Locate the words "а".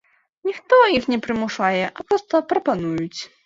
1.97-2.09